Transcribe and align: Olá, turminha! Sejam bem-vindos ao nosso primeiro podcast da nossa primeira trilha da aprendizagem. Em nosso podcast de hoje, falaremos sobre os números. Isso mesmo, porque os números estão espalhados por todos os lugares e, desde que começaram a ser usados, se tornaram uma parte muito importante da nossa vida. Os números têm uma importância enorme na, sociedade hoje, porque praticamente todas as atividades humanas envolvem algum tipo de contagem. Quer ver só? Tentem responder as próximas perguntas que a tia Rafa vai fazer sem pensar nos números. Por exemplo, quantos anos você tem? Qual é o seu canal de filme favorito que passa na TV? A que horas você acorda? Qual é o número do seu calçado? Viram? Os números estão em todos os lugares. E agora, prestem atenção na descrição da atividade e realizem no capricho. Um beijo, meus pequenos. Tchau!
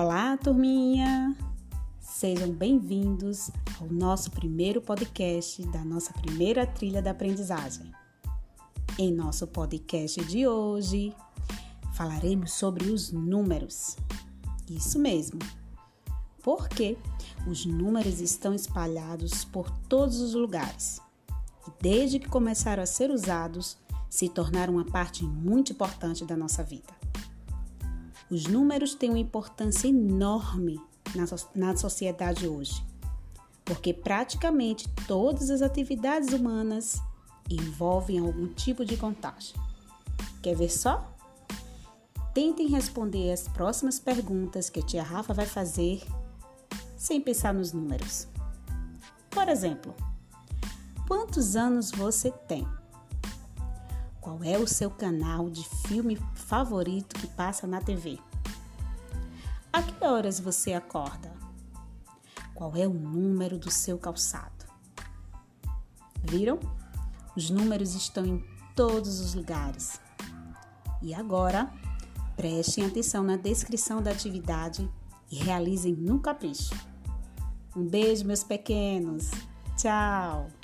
Olá, 0.00 0.36
turminha! 0.36 1.36
Sejam 1.98 2.52
bem-vindos 2.52 3.50
ao 3.80 3.88
nosso 3.88 4.30
primeiro 4.30 4.80
podcast 4.80 5.60
da 5.72 5.84
nossa 5.84 6.12
primeira 6.12 6.64
trilha 6.64 7.02
da 7.02 7.10
aprendizagem. 7.10 7.90
Em 8.96 9.12
nosso 9.12 9.44
podcast 9.48 10.24
de 10.24 10.46
hoje, 10.46 11.12
falaremos 11.94 12.52
sobre 12.52 12.92
os 12.92 13.10
números. 13.10 13.96
Isso 14.70 15.00
mesmo, 15.00 15.40
porque 16.44 16.96
os 17.44 17.66
números 17.66 18.20
estão 18.20 18.54
espalhados 18.54 19.44
por 19.44 19.68
todos 19.88 20.20
os 20.20 20.32
lugares 20.32 21.00
e, 21.66 21.82
desde 21.82 22.20
que 22.20 22.28
começaram 22.28 22.84
a 22.84 22.86
ser 22.86 23.10
usados, 23.10 23.76
se 24.08 24.28
tornaram 24.28 24.74
uma 24.74 24.84
parte 24.84 25.24
muito 25.24 25.72
importante 25.72 26.24
da 26.24 26.36
nossa 26.36 26.62
vida. 26.62 27.07
Os 28.30 28.46
números 28.46 28.94
têm 28.94 29.10
uma 29.10 29.18
importância 29.18 29.88
enorme 29.88 30.78
na, 31.54 31.76
sociedade 31.76 32.46
hoje, 32.46 32.84
porque 33.64 33.94
praticamente 33.94 34.88
todas 35.06 35.48
as 35.48 35.62
atividades 35.62 36.32
humanas 36.32 37.00
envolvem 37.48 38.18
algum 38.18 38.48
tipo 38.48 38.84
de 38.84 38.96
contagem. 38.96 39.54
Quer 40.42 40.54
ver 40.54 40.70
só? 40.70 41.10
Tentem 42.34 42.68
responder 42.68 43.32
as 43.32 43.48
próximas 43.48 43.98
perguntas 43.98 44.68
que 44.68 44.80
a 44.80 44.82
tia 44.82 45.02
Rafa 45.02 45.32
vai 45.32 45.46
fazer 45.46 46.02
sem 46.96 47.20
pensar 47.20 47.54
nos 47.54 47.72
números. 47.72 48.28
Por 49.30 49.48
exemplo, 49.48 49.94
quantos 51.06 51.56
anos 51.56 51.90
você 51.90 52.30
tem? 52.30 52.68
Qual 54.28 54.44
é 54.44 54.58
o 54.58 54.66
seu 54.66 54.90
canal 54.90 55.48
de 55.48 55.66
filme 55.66 56.14
favorito 56.34 57.18
que 57.18 57.26
passa 57.28 57.66
na 57.66 57.80
TV? 57.80 58.18
A 59.72 59.82
que 59.82 60.04
horas 60.04 60.38
você 60.38 60.74
acorda? 60.74 61.32
Qual 62.54 62.76
é 62.76 62.86
o 62.86 62.92
número 62.92 63.56
do 63.56 63.70
seu 63.70 63.96
calçado? 63.96 64.66
Viram? 66.22 66.60
Os 67.34 67.48
números 67.48 67.94
estão 67.94 68.26
em 68.26 68.44
todos 68.76 69.18
os 69.18 69.32
lugares. 69.32 69.98
E 71.00 71.14
agora, 71.14 71.72
prestem 72.36 72.84
atenção 72.84 73.22
na 73.22 73.36
descrição 73.36 74.02
da 74.02 74.10
atividade 74.10 74.86
e 75.30 75.36
realizem 75.36 75.94
no 75.94 76.20
capricho. 76.20 76.74
Um 77.74 77.88
beijo, 77.88 78.26
meus 78.26 78.44
pequenos. 78.44 79.30
Tchau! 79.78 80.57